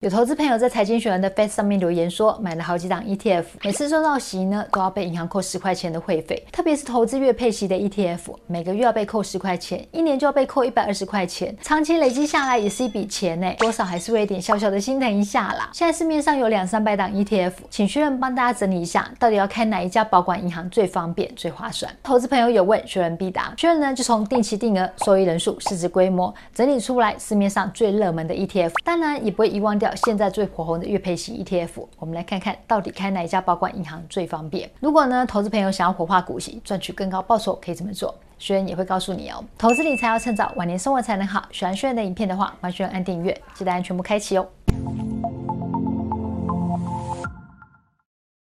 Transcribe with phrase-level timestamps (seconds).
[0.00, 6.40] 有投资朋友在财经学人的 Face 上面留言说，买了好几档 ETF，每次收到息呢，都要被银行扣十块钱的会费。
[6.52, 15.68] 特别是投资月配息的 ETF，每个月要被扣十块钱，一年就要被扣一百二十块钱，长期累积下来也是一笔钱呢，多少还是会有点小小的心疼一下啦。
[15.72, 21.92] 现在市面上有两三百档 ETF，请学人帮大家整理一下，到底要开哪一家保管银行最方便、最划算？
[22.04, 23.52] 投资朋友有问，学人必答。
[23.56, 29.87] 学人呢就从定期定额、受益人数、市值规模整理出来市面上最热门的 ETF，当然也不会遗忘掉。
[29.96, 34.70] 现在最火红的月配型 ETF，我们来看看到底开哪一家保管银行最方便。
[34.80, 38.14] 如果呢，投资朋友想要活化股息，赚取更高报酬，可以怎么做？
[38.38, 39.44] 学员也会告诉你哦。
[39.56, 41.44] 投资理财要趁早，晚年生活才能好。
[41.50, 44.46] 喜欢学人的影片的话，欢迎学人按订阅，记得按全部开启哦。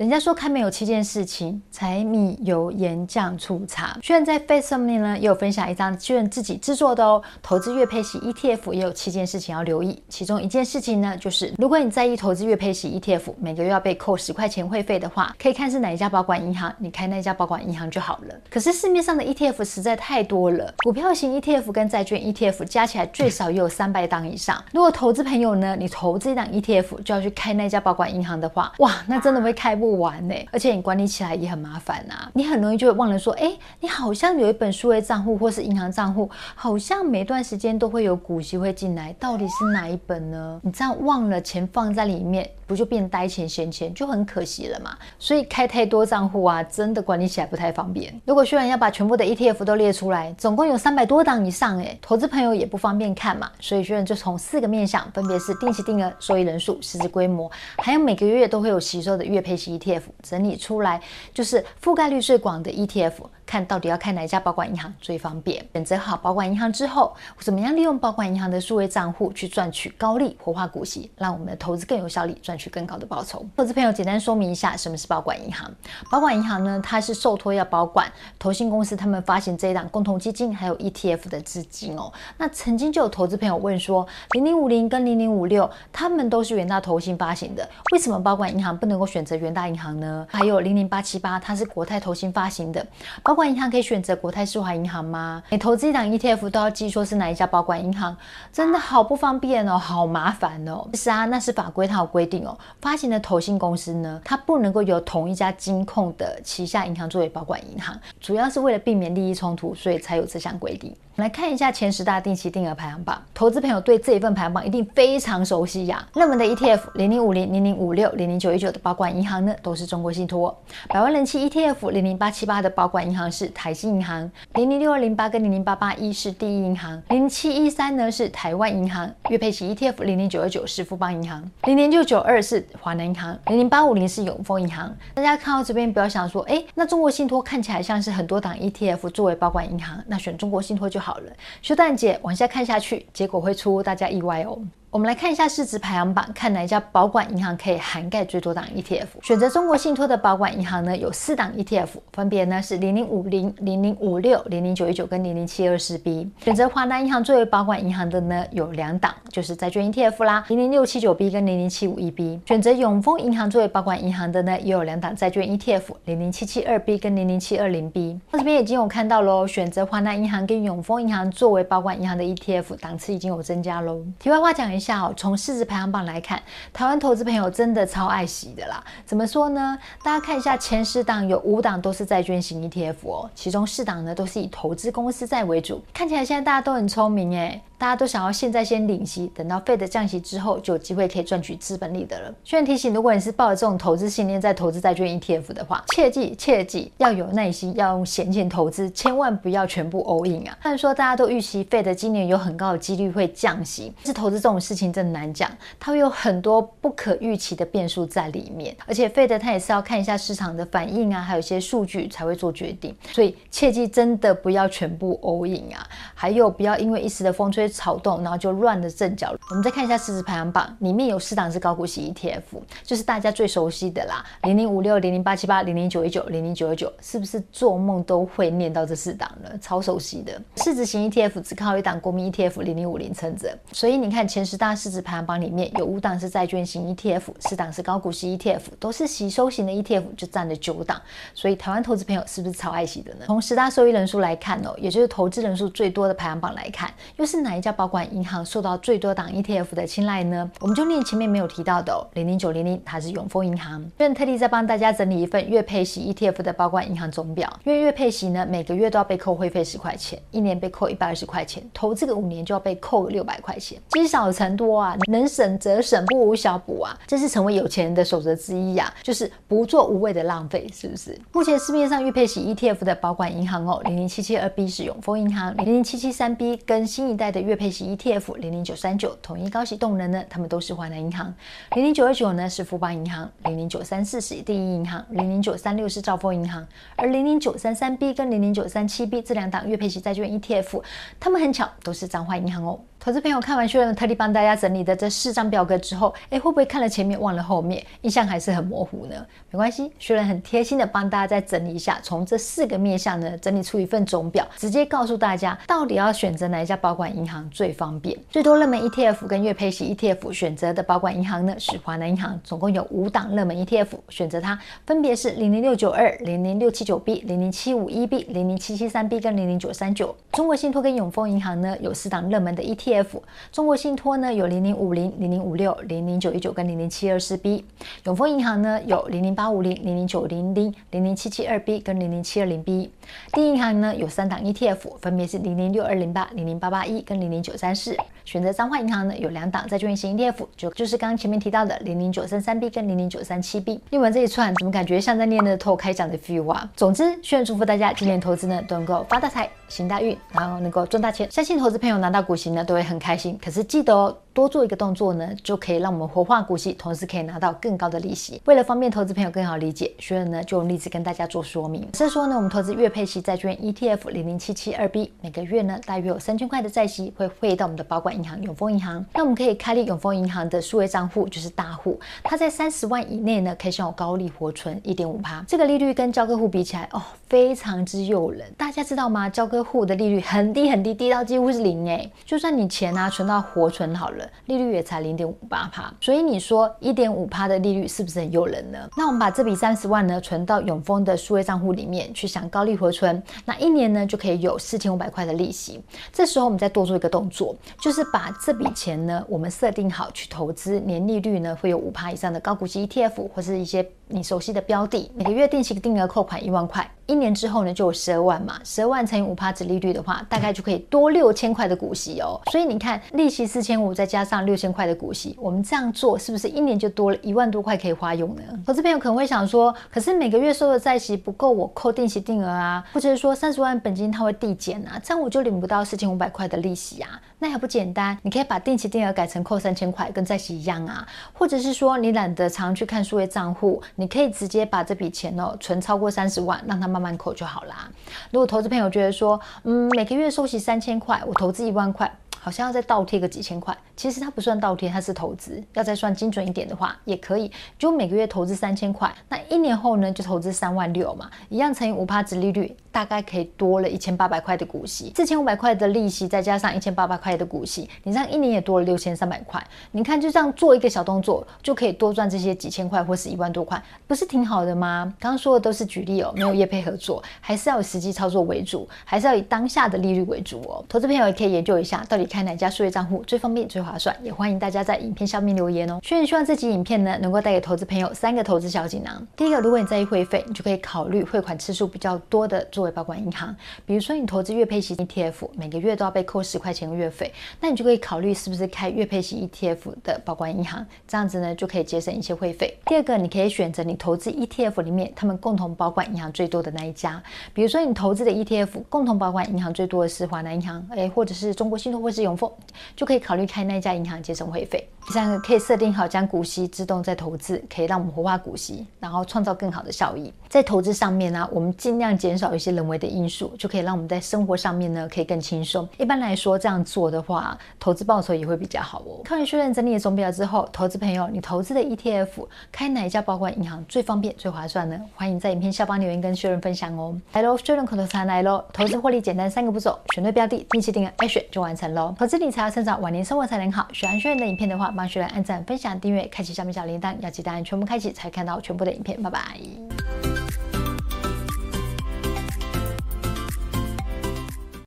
[0.00, 3.94] 人家说开门有七件事情：柴米油盐酱醋茶。
[4.00, 7.22] 居然在 Face 上面呢，也有分享一张居然自己制作的哦。
[7.42, 10.02] 投资月配息 ETF 也有七件事情要留意。
[10.08, 18.34] 其中一件事情呢，就是如果你在意投资月配息 ETF 每个月要被扣十块钱会费的话，可以看是哪一家保管银行，你开那家保管银行就好了。
[18.48, 24.64] 可是市面上的 ETF 实在太多了，股票型 ETF 跟债券 ETF 加起来最少也有三百档以上。
[24.72, 40.60] 如果投资朋友呢，你投资一档 ETF 就要去开那家保管银行的话，哇，那真的会开不完呢，而且你管理起来也很麻烦啊，你很容易就会忘了说，哎，你好像有一本数位账户或是银行账户，好像每段时间都会有股息会进来，到底是哪一本呢？
[40.62, 44.96] 你这样忘了钱放在里面，不就变呆钱闲钱，就很可惜了嘛。
[45.18, 48.18] 所以开太多账户啊，真的管理起来不太方便。
[48.24, 60.04] 如果学员要把全部的 ETF 都列出来，总共有三百多档以上，哎，投资朋友也不方便看嘛，所以学员就从四个面向，分别是定期定额、收益人数、市值规模，还有每个月都会有吸收的月配息 ETF。
[60.22, 60.98] 整理出来
[61.34, 63.12] 就是覆盖率最广的 ETF。
[63.52, 73.44] 看到底要看哪一家保管银行最方便，选择好保管银行之后，怎么样利用保管银行的数位账户去赚取高利活化股息，让我们的投资更有效率，赚取更高的报酬。
[73.54, 75.70] 投资朋友简单说明一下什么是保管银行。
[76.10, 82.10] 保管银行呢，它是受托要保管投信公司他们发行这一档共同基金还有 ETF 的资金哦。
[82.38, 90.26] 那曾经就有投资朋友问说，零零五零跟零零五六他们都是元大投信发行的，为什么保管银行不能够选择元大银行呢？
[90.30, 92.86] 还有零零八七八，它是国泰投信发行的，
[93.22, 93.41] 保管。
[93.42, 95.42] 管银行可以选择国泰世华银行吗？
[95.50, 98.16] 你投资一档 ETF 都要记说是哪一家保管银行，
[98.52, 100.86] 真的好不方便哦，好麻烦哦。
[100.94, 110.94] 是啊，那是法规它有规定哦，发行的投信公司呢，它不能够由同一家金控的旗下银行作为保管银行，主要是为了避免利益冲突，所以才有这项规定。
[111.16, 116.02] 来看一下前十大定期定额排行榜，投资朋友对这一份排行榜一定非常熟悉呀。
[116.14, 120.56] 热门的 ETF 零零五零、零零五六、零零九一九的保管银行呢，都是中国信托。
[120.88, 134.90] 百万人气 ETF 零零八七八的保管银行是台新银行，零零六二零八跟零零八八一是第一银行，零零七一三呢是台湾银行，月配息 ETF 零零九二九是富邦银行，零零六九二是华南银行，零零八五零是永丰银行。
[135.12, 141.32] 大家看到这边不要想说，哎，那中国信托看起来像是很多档 ETF 作为保管银行，那选中国信托就好了。
[141.60, 144.58] 修蛋姐往下看下去，结果会出大家意外哦。
[144.92, 149.06] 我们来看一下市值排行榜，看哪一家保管银行可以涵盖最多档 ETF。
[149.22, 156.30] 选择中国信托的保管银行呢，有四档 ETF，分别呢是零零五零、零零五六、零零九一九跟零零七二四 B。
[156.44, 162.38] 选择华南银行作为保管银行的呢，有两档，就是债券 ETF 啦，零零六七九 B 跟零零七五一 B。
[162.46, 168.20] 选择永丰银行作为保管银行的呢，也有两档债券 ETF，零零七七二 B 跟零零七二零 B。
[168.30, 173.98] 那这边已经有看到喽，选择华南银行跟永丰银行作为保管银行的 ETF，档次已经有增加喽。
[174.18, 174.81] 题外话讲一。
[174.82, 178.82] 下哦，从市值排行榜来看，台湾投资朋友真的超爱惜的啦。
[179.06, 179.78] 怎么说呢？
[180.02, 185.80] 大家看一下前十档，有五档都是债券型 ETF 哦，其中四档呢都是以投资公司债为主。
[185.94, 187.62] 看起来现在大家都很聪明哎。
[187.78, 192.32] 大家都想要现在先领息，等到 Fed 降息之后，就有机会可以赚取资本利得了。
[192.44, 200.56] 顺便提醒，如果你是抱着这种投资信念在投资债券 ETF 的话，切记切记要有耐心，要用闲钱投资，千万不要全部 all in 啊。
[200.62, 208.74] 虽然说大家都预期 Fed 今年有很高的几率会降息，是投资这种事事情真的难讲，它会有很多不可预期的变数在里面。
[208.86, 212.96] 而且费德他也是要看一下市场的反应啊，还有一些数据才会做决定。
[213.12, 219.34] 所以切记真的不要全部 all in 啊，还有不要因为一时的风吹草动，然后就乱了阵脚。
[219.50, 222.40] 我们再看一下市值排行榜，里面有四档是高股息 ETF，
[222.82, 229.58] 就是大家最熟悉的啦，零零五六、零零八七八、零零九一九、零零九二九，是不是做梦都会念到这四档了？
[229.60, 241.02] 超熟悉的市值型 ETF 只靠一档国民 ETF 零零五零撑着，所以你看前十大市值排行榜里面有五档是债券型 ETF，四档是高股息 ETF，都是吸收型的 ETF，就占了九档。
[241.34, 243.24] 所以台湾投资朋友是不是超爱息的呢？
[243.26, 250.48] 从十大受益人数来看哦，也就是投资人数最多的排行榜来看，又是哪一家保管银行受到最多档 ETF 的青睐呢？
[250.60, 253.82] 我们就念前面没有提到的，零零九零零它是永丰银行。
[253.98, 271.18] 这边特地再帮大家整理一份月配息 ETF 的保管银行总表，因为月配息呢，每个月都要被扣会费十块钱，一年被扣一百二十块钱，投资个五年就要被扣六百块钱，积少成多啊，能省则省，不无小补啊，这是成为有钱人的守则之一啊，就是不做无谓的浪费，是不是？
[271.32, 281.32] 目前市面上月配息 ETF 的保管银行哦，零零七七二 B 是永丰银行，零零七七三 B 跟新一代的月配息 ETF 零零九三九统一高息动能呢，他们都是华南银行，
[281.74, 286.66] 零零九二九呢是富邦银行，零零九三四是第一银行，零零九三六是兆丰银行，
[286.96, 290.82] 而零零九三三 B 跟零零九三七 B 这两档月配息债券 ETF，
[291.18, 292.78] 他们很巧都是彰化银行哦。
[292.98, 299.14] 投资朋友看完薛仁特地帮大家整理的这四张表格之后，哎，会不会看了前面忘了后面，印象还是很模糊呢？
[299.52, 308.18] 没关系，学人很贴心的帮大家再整理一下，从这四个面向呢整理出一份总表，直接告诉大家到底要选择哪一家保管银行最方便。
[308.30, 320.12] 最多热门 ETF 跟月配息 ETF 选择的保管银行呢是华南银行，总共有五档热门 ETF，选择它分别是零零六九二、零零六七九 B、零零七五一 B、零零七七三 B 跟零零九三九。
[320.32, 323.20] 中国信托跟永丰银行呢有四档热门的 ETF。
[323.52, 327.62] 中国信托呢有零零五零、零零五六、零零九一九跟零零七二四 B，
[328.04, 332.90] 永丰银行呢有零零八五零、零零九零零、零零七七二 B 跟零零七二零 B。
[333.34, 337.94] 第一银行呢有三档 ETF，分别是零零六二零八、零零八八一跟零零九三四。
[338.24, 343.80] 选择彰化银行呢有两档债券型 ETF，就就是刚刚前面提到的零零九三三 B 跟零零九三七 B。
[343.90, 346.70] 念完这一串，怎么感觉像在念乐透开奖的 feel 啊？
[346.76, 351.30] 总之，宣传祝福大家今年投资呢都能够发大财、行大运，然后能够赚大钱。
[351.30, 353.38] 相信投资朋友拿到股息呢都会很开心。
[353.42, 354.16] 可是记得哦。
[354.34, 358.40] 多做一个动作呢，就可以让我们活化股息，同时可以拿到更高的利息。
[358.46, 361.86] 为了方便投资朋友更好理解，学员呢就用例子跟大家做说明。
[361.94, 369.04] 是说呢，我们投资月配息债券 ETF 零零七七二 B，每个月呢大约有三千块的债息会汇到我们的保管银行永丰银行。
[369.14, 372.00] 那我们可以开立永丰银行的数位账户，就是大户。
[372.22, 375.44] 它在三十万以内呢，可以享有高利活存一点五趴。
[375.46, 378.50] 这个利率跟交割户比起来，哦，非常之诱人。
[378.56, 379.28] 大家知道吗？
[379.28, 382.10] 交割户的利率很低很低，低到几乎是零诶。
[382.24, 384.21] 就算你钱啊存到活存好了。
[384.46, 388.78] 利率也才零点五八趴，所以你说一点五趴的利率是不是很诱人呢？
[388.96, 395.82] 那我们把这笔三十万呢存到永丰的数位账户里面去享高利活存，那一年呢就可以有四千五百块的利息。
[396.12, 412.40] 这时候我们再多做一个动作，就是把这笔钱呢我们设定好去投资，年利率呢会有五趴以上的高股息 ETF 或是一些你熟悉的标的，每个月定期定额扣款一万块，一年之后呢就有十二万嘛，十二万乘以五趴殖利率的话，大概就可以多六千块的股息哦。
[412.50, 418.42] 所以你看利息四千五再加上六千块的股息，我们这样做是不是一年就多了一万多块可以花用呢？
[418.66, 427.20] 投资朋友可能会想说，可是每个月收的债息不够我扣定期定额啊，或者是说三十万本金它会递减啊，这样我就领不到四千五百块的利息啊。
[427.42, 431.04] 那还不简单，你可以把定期定额改成扣三千块，跟债息一样啊。
[431.32, 437.90] 或者是说你懒得常去看数位账户，你可以直接把这笔钱哦存超过三十万，让它慢慢扣就好啦。
[438.30, 442.08] 如果投资朋友觉得说，嗯，每个月收息三千块，我投资一万块。
[442.44, 445.62] 好像要再倒贴个几千块，其实它不算倒贴，它是投资。
[445.74, 459.62] 要再算精准一点的话，也可以，就每个月投资三千块，那一年后呢，就投资三万六嘛，一样乘以五趴殖利率，大概可以多了一千八百块的股息，四千五百块的利息，再加上一千八百块的股息，你这样一年也多了六千三百块。
[459.90, 465.12] 你看，就这样做一个小动作，就可以多赚这些几千块或是一万多块，不是挺好的吗？
[465.20, 470.84] 刚刚说的都是举例哦，没有业配合作，还是要以实际操作为主，还是要以当下的利率为主哦。
[470.88, 472.22] 投资朋友也可以研究一下，到底。
[472.32, 474.16] 开哪家数位账户最方便、最划算？
[474.22, 476.00] 也欢迎大家在影片下面留言哦。
[476.02, 479.26] 所以希望这集影片呢，能够带给投资朋友三个投资小锦囊。
[479.36, 483.54] 第一个，如果你在意汇费，你就可以考虑汇款次数比较多的作为保管银行。
[483.86, 492.76] 比如说你投资月配型 ETF，每个月都要被扣十块钱的月费，那你就可以考虑是不是开月配型 ETF 的保管银行，这样子呢就可以节省一些会费。
[492.86, 497.22] 第二个，你可以选择你投资 ETF 里面他们共同保管银行最多的那一家。
[497.54, 502.50] 比如说你投资的 ETF 共同保管银行最多的是华南银行，哎，或者是中国信托，或是永丰
[502.96, 504.88] 就可以考虑开那家银行节省会费。
[505.06, 510.32] 第三个可以设定好将股息自动再投资，可以让我们活化股息，然后创造更好的效益。
[510.48, 515.88] 在投资上面呢、我们尽量减少一些人为的因素，就可以让我们在生活上面呢可以更轻松。
[515.98, 519.20] 一般来说，这样做的话，投资报酬也会比较好哦。
[519.24, 522.28] 看完学员整理的总表之后，投资朋友，你投资的 ETF
[522.70, 524.98] 开哪一家保管银行最方便、最划算呢？
[525.14, 527.16] 欢迎在影片下方留言跟学员分享哦。
[527.32, 532.14] 来喽，学员口头禅来喽，投资获利简单三个步骤，选对标的，定期定额，爱选就完成喽。
[532.18, 533.86] 投资理财要趁早，晚年生活才能好。
[533.92, 539.20] 喜欢学员的影片的话，帮学员按赞、分享、订阅，开启下面小铃铛，要记得按全部开启才看到全部的影片。
[539.22, 539.91] 拜拜。